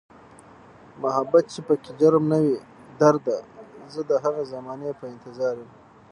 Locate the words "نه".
2.31-2.37